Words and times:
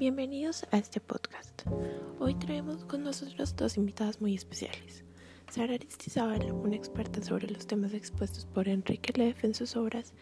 Bienvenidos 0.00 0.64
a 0.70 0.78
este 0.78 0.98
podcast. 0.98 1.60
Hoy 2.20 2.34
traemos 2.34 2.86
con 2.86 3.02
nosotros 3.02 3.54
dos 3.54 3.76
invitadas 3.76 4.18
muy 4.18 4.34
especiales. 4.34 5.04
Sara 5.50 5.74
Aristizábal, 5.74 6.52
una 6.52 6.74
experta 6.74 7.22
sobre 7.22 7.50
los 7.50 7.66
temas 7.66 7.92
expuestos 7.92 8.46
por 8.46 8.66
Enrique 8.66 9.12
Leff 9.14 9.44
en 9.44 9.54
sus 9.54 9.76
obras, 9.76 10.14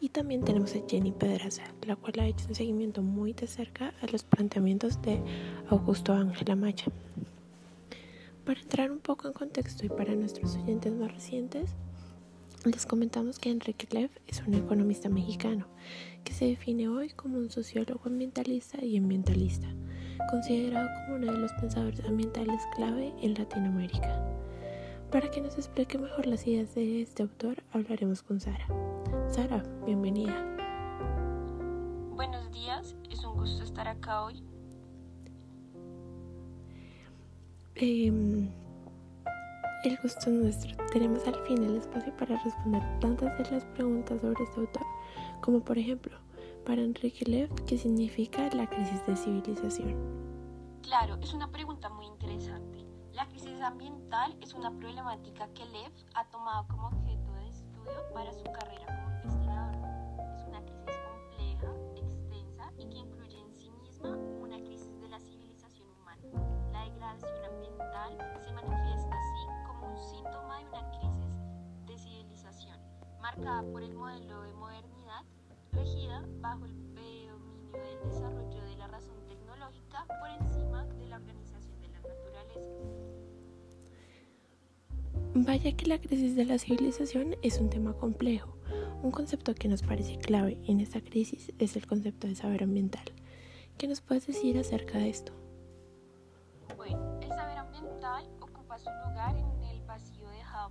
y 0.00 0.08
también 0.08 0.42
tenemos 0.42 0.74
a 0.74 0.80
Jenny 0.88 1.12
Pedraza, 1.12 1.64
la 1.86 1.96
cual 1.96 2.14
ha 2.20 2.26
hecho 2.26 2.46
un 2.48 2.54
seguimiento 2.54 3.02
muy 3.02 3.34
de 3.34 3.46
cerca 3.46 3.92
a 4.00 4.06
los 4.06 4.24
planteamientos 4.24 5.02
de 5.02 5.20
Augusto 5.68 6.14
Ángel 6.14 6.52
Amaya. 6.52 6.86
Para 8.46 8.58
entrar 8.58 8.90
un 8.90 9.00
poco 9.00 9.28
en 9.28 9.34
contexto 9.34 9.84
y 9.84 9.90
para 9.90 10.14
nuestros 10.14 10.56
oyentes 10.56 10.94
más 10.94 11.12
recientes, 11.12 11.74
les 12.70 12.86
comentamos 12.86 13.38
que 13.38 13.50
Enrique 13.50 13.86
Leff 13.92 14.10
es 14.26 14.42
un 14.46 14.54
economista 14.54 15.08
mexicano 15.08 15.66
que 16.24 16.32
se 16.32 16.46
define 16.46 16.88
hoy 16.88 17.10
como 17.10 17.38
un 17.38 17.50
sociólogo 17.50 18.00
ambientalista 18.06 18.84
y 18.84 18.96
ambientalista, 18.96 19.68
considerado 20.30 20.88
como 20.94 21.16
uno 21.16 21.32
de 21.32 21.38
los 21.38 21.52
pensadores 21.52 22.04
ambientales 22.04 22.60
clave 22.74 23.14
en 23.22 23.34
Latinoamérica. 23.34 24.20
Para 25.12 25.30
que 25.30 25.40
nos 25.40 25.54
explique 25.54 25.96
mejor 25.98 26.26
las 26.26 26.46
ideas 26.46 26.74
de 26.74 27.02
este 27.02 27.22
autor, 27.22 27.62
hablaremos 27.72 28.22
con 28.22 28.40
Sara. 28.40 28.66
Sara, 29.28 29.62
bienvenida. 29.84 30.34
Buenos 32.10 32.50
días, 32.50 32.96
es 33.10 33.24
un 33.24 33.36
gusto 33.36 33.62
estar 33.62 33.86
acá 33.86 34.24
hoy. 34.24 34.42
Eh, 37.76 38.50
el 39.86 39.98
gusto 39.98 40.30
es 40.30 40.36
nuestro. 40.36 40.76
Tenemos 40.92 41.26
al 41.28 41.36
fin 41.46 41.62
el 41.62 41.76
espacio 41.76 42.14
para 42.16 42.36
responder 42.42 42.82
tantas 43.00 43.38
de 43.38 43.56
las 43.56 43.64
preguntas 43.66 44.20
sobre 44.20 44.42
este 44.42 44.60
autor, 44.60 44.86
como 45.40 45.60
por 45.60 45.78
ejemplo, 45.78 46.18
para 46.64 46.82
Enrique 46.82 47.24
Lev, 47.24 47.48
¿qué 47.66 47.78
significa 47.78 48.48
la 48.52 48.68
crisis 48.68 49.06
de 49.06 49.16
civilización? 49.16 49.94
Claro, 50.82 51.16
es 51.22 51.32
una 51.32 51.50
pregunta 51.52 51.88
muy 51.88 52.06
interesante. 52.06 52.84
La 53.12 53.26
crisis 53.28 53.60
ambiental 53.60 54.36
es 54.40 54.52
una 54.54 54.72
problemática 54.72 55.48
que 55.54 55.64
Lev 55.66 55.92
ha 56.14 56.24
tomado 56.30 56.66
como 56.66 56.88
objeto 56.88 57.32
de 57.34 57.48
estudio 57.48 58.12
para 58.12 58.32
su 58.32 58.44
carrera 58.44 58.86
como 58.86 59.12
investigador. 59.12 59.45
Marcada 73.36 73.62
por 73.70 73.82
el 73.82 73.94
modelo 73.94 74.42
de 74.42 74.52
modernidad 74.54 75.22
regida 75.72 76.24
bajo 76.40 76.64
el 76.64 76.74
predominio 76.94 77.72
del 77.72 78.10
desarrollo 78.10 78.64
de 78.64 78.76
la 78.76 78.88
razón 78.88 79.16
tecnológica 79.26 80.06
por 80.06 80.30
encima 80.30 80.84
de 80.86 81.06
la 81.06 81.16
organización 81.16 81.80
de 81.80 81.88
la 81.88 82.00
naturaleza. 82.00 82.70
Vaya 85.34 85.76
que 85.76 85.86
la 85.86 85.98
crisis 85.98 86.34
de 86.34 86.44
la 86.46 86.58
civilización 86.58 87.36
es 87.42 87.60
un 87.60 87.68
tema 87.68 87.92
complejo. 87.92 88.56
Un 89.02 89.10
concepto 89.10 89.54
que 89.54 89.68
nos 89.68 89.82
parece 89.82 90.16
clave 90.16 90.58
en 90.66 90.80
esta 90.80 91.00
crisis 91.00 91.52
es 91.58 91.76
el 91.76 91.86
concepto 91.86 92.26
de 92.26 92.34
saber 92.34 92.62
ambiental. 92.62 93.04
¿Qué 93.76 93.86
nos 93.86 94.00
puedes 94.00 94.26
decir 94.26 94.58
acerca 94.58 94.98
de 94.98 95.10
esto? 95.10 95.32
Bueno, 96.76 97.20
el 97.20 97.28
saber 97.28 97.58
ambiental 97.58 98.24
ocupa 98.40 98.78
su 98.78 98.88
lugar 98.88 99.36
en 99.36 99.56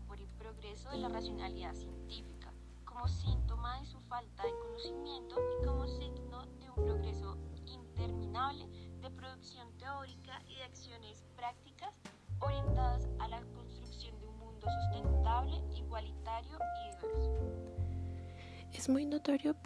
por 0.08 0.20
el 0.20 0.28
progreso 0.28 0.90
de 0.90 0.98
la 0.98 1.10
racionalidad 1.10 1.74
científica, 1.74 2.54
como 2.96 3.10
síntoma 3.10 3.82
de 3.82 3.86
su 3.88 4.00
falta 4.02 4.44
de 4.44 4.52
conocimiento 4.58 5.36
y 5.60 5.66
como 5.66 5.86
signo 5.86 6.46
de 6.60 6.70
un 6.70 6.86
progreso 6.86 7.38
interminable 7.66 8.70
de 9.02 9.12
producción 9.12 9.68
teórica 9.78 10.42
y 10.48 10.56
de 10.56 10.64
acciones 10.64 11.26
prácticas 11.36 11.94
orientadas 12.40 13.10
a 13.20 13.28
la 13.28 13.42
construcción 13.54 14.18
de 14.22 14.28
un 14.28 14.38
mundo 14.40 14.68
sustentable, 14.80 15.62
igualitario 15.76 16.58
y 16.58 16.96
diverso. 16.96 17.32
Es 18.74 18.88
muy 18.88 19.06
notorio 19.06 19.58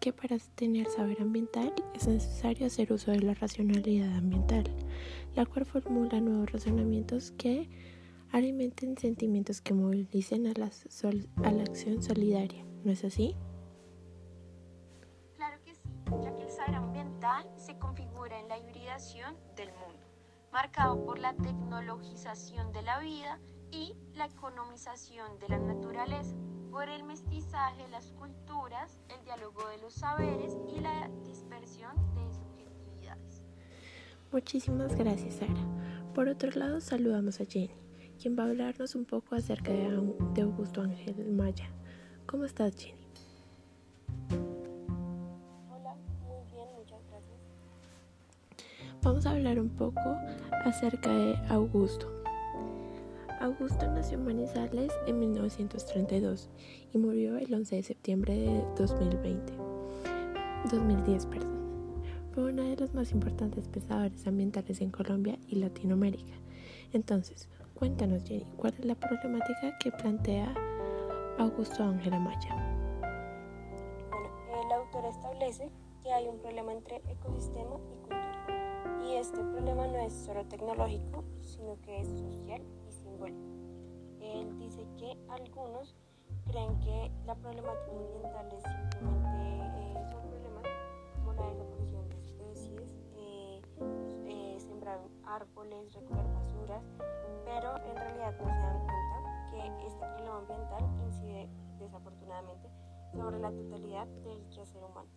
que 0.00 0.12
para 0.12 0.36
tener 0.54 0.86
saber 0.88 1.22
ambiental 1.22 1.72
es 1.94 2.06
necesario 2.06 2.66
hacer 2.66 2.92
uso 2.92 3.12
de 3.12 3.20
la 3.20 3.32
racionalidad 3.32 4.14
ambiental, 4.14 4.64
la 5.34 5.46
cual 5.46 5.64
formula 5.64 6.20
nuevos 6.20 6.52
razonamientos 6.52 7.30
que 7.32 7.70
alimenten 8.34 8.98
sentimientos 8.98 9.60
que 9.60 9.74
movilicen 9.74 10.48
a 10.48 10.52
la, 10.54 10.68
a 11.44 11.52
la 11.52 11.62
acción 11.62 12.02
solidaria, 12.02 12.64
¿no 12.82 12.90
es 12.90 13.04
así? 13.04 13.36
Claro 15.36 15.62
que 15.62 15.72
sí, 15.76 15.88
ya 16.20 16.34
que 16.34 16.42
el 16.42 16.50
saber 16.50 16.74
ambiental 16.74 17.48
se 17.56 17.78
configura 17.78 18.40
en 18.40 18.48
la 18.48 18.58
hibridación 18.58 19.36
del 19.54 19.68
mundo, 19.68 20.04
marcado 20.52 21.04
por 21.04 21.20
la 21.20 21.32
tecnologización 21.34 22.72
de 22.72 22.82
la 22.82 22.98
vida 22.98 23.38
y 23.70 23.94
la 24.14 24.26
economización 24.26 25.38
de 25.38 25.50
la 25.50 25.58
naturaleza, 25.58 26.34
por 26.72 26.88
el 26.88 27.04
mestizaje 27.04 27.84
de 27.84 27.88
las 27.90 28.10
culturas, 28.14 28.98
el 29.16 29.24
diálogo 29.24 29.62
de 29.68 29.78
los 29.78 29.94
saberes 29.94 30.56
y 30.76 30.80
la 30.80 31.08
dispersión 31.24 31.94
de 32.16 32.34
subjetividades. 32.34 33.44
Muchísimas 34.32 34.96
gracias, 34.96 35.34
Sara. 35.34 35.54
Por 36.16 36.28
otro 36.28 36.50
lado, 36.50 36.80
saludamos 36.80 37.40
a 37.40 37.44
Jenny 37.44 37.83
quien 38.20 38.36
va 38.38 38.44
a 38.44 38.46
hablarnos 38.46 38.94
un 38.94 39.04
poco 39.04 39.34
acerca 39.34 39.72
de, 39.72 39.86
Augusto 40.42 40.82
Ángel 40.82 41.30
Maya. 41.30 41.68
¿Cómo 42.26 42.44
estás, 42.44 42.74
Jenny? 42.76 43.06
Hola, 45.70 45.94
muy 46.22 46.44
bien, 46.52 46.68
muchas 46.76 47.00
gracias. 47.10 47.38
Vamos 49.02 49.26
a 49.26 49.30
hablar 49.32 49.60
un 49.60 49.70
poco 49.70 50.16
acerca 50.64 51.12
de 51.12 51.36
Augusto. 51.48 52.10
Augusto 53.40 53.86
nació 53.86 54.16
en 54.16 54.24
Manizales 54.24 54.92
en 55.06 55.18
1932 55.18 56.48
y 56.94 56.98
murió 56.98 57.36
el 57.36 57.52
11 57.52 57.76
de 57.76 57.82
septiembre 57.82 58.34
de 58.34 58.64
2020. 58.78 59.52
2010, 60.70 61.26
perdón. 61.26 61.54
Fue 62.32 62.44
uno 62.44 62.62
de 62.62 62.76
los 62.76 62.94
más 62.94 63.12
importantes 63.12 63.68
pensadores 63.68 64.26
ambientales 64.26 64.80
en 64.80 64.90
Colombia 64.90 65.38
y 65.46 65.56
Latinoamérica. 65.56 66.34
Entonces, 66.92 67.48
Cuéntanos, 67.74 68.22
Jenny, 68.22 68.46
¿cuál 68.56 68.72
es 68.74 68.84
la 68.84 68.94
problemática 68.94 69.76
que 69.78 69.90
plantea 69.90 70.54
Augusto 71.38 71.82
Ángel 71.82 72.14
Amaya? 72.14 72.54
Bueno, 74.10 74.62
el 74.62 74.72
autor 74.72 75.04
establece 75.06 75.72
que 76.04 76.12
hay 76.12 76.28
un 76.28 76.38
problema 76.38 76.72
entre 76.72 77.02
ecosistema 77.08 77.74
y 77.74 77.98
cultura. 77.98 79.02
Y 79.04 79.16
este 79.16 79.38
problema 79.38 79.88
no 79.88 79.98
es 79.98 80.12
solo 80.12 80.46
tecnológico, 80.46 81.24
sino 81.40 81.80
que 81.80 82.00
es 82.00 82.08
social 82.08 82.62
y 82.88 82.92
simbólico. 82.92 83.40
Él 84.20 84.56
dice 84.60 84.86
que 84.96 85.18
algunos 85.28 85.96
creen 86.46 86.78
que 86.78 87.10
la 87.26 87.34
problemática 87.34 87.90
ambiental 87.90 88.52
es 88.52 88.62
simplemente 88.62 89.34
eh, 89.80 90.12
son 90.12 90.22
problemas 90.30 90.64
como 91.16 91.32
la 91.32 91.46
desaparición 91.50 92.08
de 92.08 92.16
especies, 92.18 93.02
eh, 93.16 93.62
eh, 94.26 94.56
sembrar 94.60 95.00
árboles, 95.24 95.92
recoger 95.92 96.33
pero 96.66 97.76
en 97.76 97.96
realidad 97.96 98.34
no 98.40 98.48
se 98.48 98.60
dan 98.60 98.78
cuenta 98.86 99.50
que 99.50 99.86
este 99.86 100.06
problema 100.06 100.38
ambiental 100.38 100.84
incide 101.06 101.48
desafortunadamente 101.78 102.68
sobre 103.12 103.38
la 103.38 103.50
totalidad 103.50 104.06
del 104.06 104.42
quehacer 104.48 104.82
humano. 104.82 105.08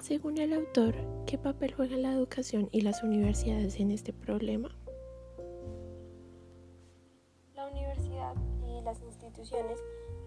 Según 0.00 0.38
el 0.38 0.52
autor, 0.54 0.94
¿qué 1.26 1.38
papel 1.38 1.74
juegan 1.74 2.02
la 2.02 2.12
educación 2.12 2.68
y 2.72 2.80
las 2.80 3.02
universidades 3.02 3.78
en 3.78 3.90
este 3.90 4.12
problema? 4.12 4.74
La 7.54 7.66
universidad 7.66 8.34
y 8.66 8.82
las 8.82 9.00
instituciones 9.02 9.78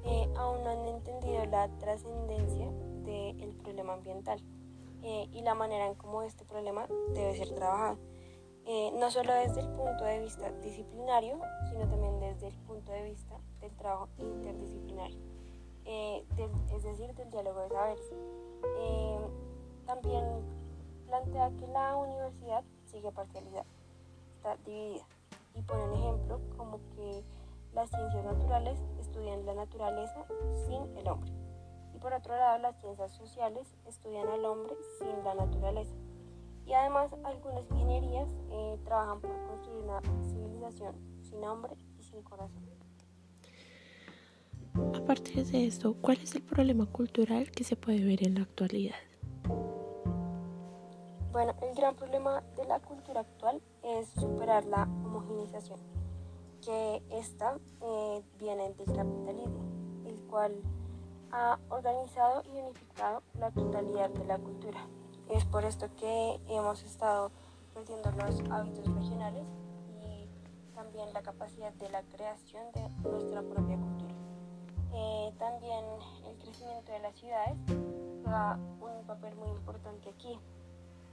eh, 0.05 0.27
aún 0.37 0.63
no 0.63 0.69
han 0.69 0.87
entendido 0.87 1.45
la 1.45 1.67
trascendencia 1.79 2.71
del 3.03 3.55
problema 3.55 3.93
ambiental 3.93 4.39
eh, 5.01 5.27
y 5.31 5.41
la 5.41 5.55
manera 5.55 5.87
en 5.87 5.95
cómo 5.95 6.23
este 6.23 6.45
problema 6.45 6.87
debe 7.13 7.35
ser 7.35 7.53
trabajado. 7.55 7.97
Eh, 8.65 8.91
no 8.97 9.11
solo 9.11 9.33
desde 9.33 9.59
el 9.59 9.67
punto 9.67 10.05
de 10.05 10.21
vista 10.21 10.49
disciplinario, 10.61 11.37
sino 11.69 11.85
también 11.85 12.17
desde 12.21 12.47
el 12.47 12.53
punto 12.59 12.93
de 12.93 13.03
vista 13.03 13.37
del 13.59 13.75
trabajo 13.75 14.07
interdisciplinario, 14.17 15.19
eh, 15.83 16.23
es 16.73 16.83
decir, 16.83 17.13
del 17.13 17.29
diálogo 17.29 17.59
de 17.59 17.69
saberes. 17.69 18.11
Eh, 18.77 19.19
también 19.85 20.23
plantea 21.07 21.51
que 21.59 21.67
la 21.67 21.97
universidad 21.97 22.63
sigue 22.85 23.11
parcialidad, 23.11 23.65
está 24.37 24.55
dividida, 24.65 25.05
y 25.55 25.61
pone 25.63 25.83
un 25.83 25.93
ejemplo 25.95 26.39
como 26.55 26.79
que 26.95 27.21
las 27.73 27.89
ciencias 27.89 28.23
naturales 28.23 28.79
estudian 29.01 29.45
la 29.45 29.55
naturaleza 29.55 30.25
sin 30.65 30.97
el 30.97 31.07
hombre, 31.09 31.33
y 31.93 31.99
por 31.99 32.13
otro 32.13 32.33
lado 32.37 32.59
las 32.59 32.79
ciencias 32.79 33.11
sociales 33.11 33.75
estudian 33.85 34.29
al 34.29 34.45
hombre 34.45 34.73
sin 34.99 35.21
la 35.25 35.35
naturaleza. 35.35 35.95
Y 36.65 36.73
además 36.73 37.11
algunas 37.23 37.63
ingenierías 37.71 38.29
eh, 38.49 38.77
trabajan 38.85 39.19
por 39.21 39.31
construir 39.47 39.83
una 39.83 40.01
civilización 40.23 40.95
sin 41.21 41.43
hombre 41.43 41.73
y 41.99 42.03
sin 42.03 42.21
corazón. 42.23 42.63
A 44.75 45.05
partir 45.05 45.45
de 45.45 45.67
esto, 45.67 45.95
¿cuál 46.01 46.17
es 46.21 46.33
el 46.35 46.41
problema 46.41 46.85
cultural 46.85 47.51
que 47.51 47.63
se 47.63 47.75
puede 47.75 48.03
ver 48.03 48.25
en 48.25 48.35
la 48.35 48.41
actualidad? 48.41 48.95
gran 51.83 51.95
problema 51.95 52.41
de 52.55 52.63
la 52.63 52.79
cultura 52.79 53.19
actual 53.19 53.61
es 53.83 54.07
superar 54.09 54.63
la 54.63 54.83
homogenización, 54.83 55.77
que 56.61 57.03
esta 57.11 57.57
eh, 57.81 58.23
viene 58.39 58.73
del 58.73 58.95
capitalismo, 58.95 59.65
el 60.05 60.21
cual 60.27 60.61
ha 61.31 61.59
organizado 61.67 62.41
y 62.45 62.57
unificado 62.57 63.21
la 63.37 63.51
totalidad 63.51 64.11
de 64.11 64.23
la 64.23 64.37
cultura. 64.37 64.79
Es 65.29 65.45
por 65.45 65.65
esto 65.65 65.87
que 65.95 66.39
hemos 66.49 66.83
estado 66.83 67.31
perdiendo 67.73 68.11
los 68.11 68.41
hábitos 68.51 68.85
regionales 68.93 69.47
y 70.05 70.27
también 70.75 71.11
la 71.13 71.21
capacidad 71.21 71.73
de 71.73 71.89
la 71.89 72.03
creación 72.03 72.63
de 72.73 72.89
nuestra 73.09 73.41
propia 73.41 73.77
cultura. 73.77 74.13
Eh, 74.93 75.33
también 75.39 75.85
el 76.27 76.37
crecimiento 76.37 76.91
de 76.91 76.99
las 76.99 77.15
ciudades 77.15 77.57
juega 78.23 78.59
un 78.99 79.05
papel 79.07 79.35
muy 79.35 79.49
importante 79.49 80.09
aquí, 80.09 80.39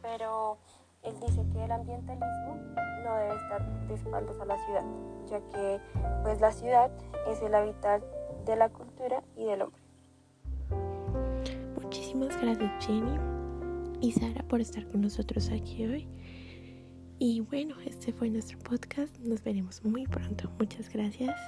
pero 0.03 0.59
él 1.03 1.15
dice 1.21 1.47
que 1.53 1.65
el 1.65 1.73
ambientalismo 1.73 2.57
no 3.05 3.15
debe 3.17 3.35
estar 3.35 3.87
de 3.89 3.95
espaldas 3.95 4.39
a 4.39 4.45
la 4.45 4.65
ciudad, 4.67 4.85
ya 5.27 5.41
que 5.49 5.81
pues 6.23 6.41
la 6.41 6.53
ciudad 6.53 6.91
es 7.27 7.41
el 7.41 7.55
hábitat 7.55 8.03
de 8.45 8.57
la 8.57 8.69
cultura 8.69 9.23
y 9.37 9.47
del 9.47 9.63
hombre. 9.63 9.83
Muchísimas 11.81 12.37
gracias 12.41 12.87
Jenny 12.87 13.40
y 14.01 14.13
Sara 14.13 14.43
por 14.49 14.61
estar 14.61 14.87
con 14.89 15.03
nosotros 15.03 15.51
aquí 15.51 15.85
hoy. 15.85 16.09
Y 17.19 17.41
bueno, 17.41 17.77
este 17.85 18.13
fue 18.13 18.31
nuestro 18.31 18.59
podcast. 18.59 19.17
Nos 19.19 19.43
veremos 19.45 19.85
muy 19.85 20.07
pronto. 20.07 20.51
Muchas 20.59 20.89
gracias. 20.89 21.39